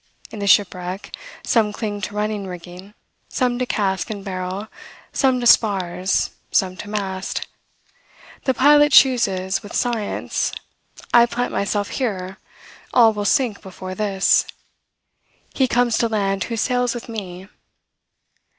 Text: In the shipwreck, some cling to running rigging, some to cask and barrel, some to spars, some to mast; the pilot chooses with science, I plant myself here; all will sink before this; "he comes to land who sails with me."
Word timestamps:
In 0.31 0.39
the 0.39 0.47
shipwreck, 0.47 1.15
some 1.43 1.71
cling 1.71 2.01
to 2.01 2.15
running 2.15 2.47
rigging, 2.47 2.95
some 3.29 3.59
to 3.59 3.67
cask 3.67 4.09
and 4.09 4.25
barrel, 4.25 4.67
some 5.13 5.39
to 5.39 5.45
spars, 5.45 6.31
some 6.49 6.75
to 6.77 6.89
mast; 6.89 7.45
the 8.45 8.53
pilot 8.55 8.93
chooses 8.93 9.61
with 9.61 9.75
science, 9.75 10.53
I 11.13 11.27
plant 11.27 11.51
myself 11.51 11.89
here; 11.89 12.39
all 12.91 13.13
will 13.13 13.25
sink 13.25 13.61
before 13.61 13.93
this; 13.93 14.47
"he 15.53 15.67
comes 15.67 15.99
to 15.99 16.09
land 16.09 16.45
who 16.45 16.57
sails 16.57 16.95
with 16.95 17.07
me." 17.07 17.47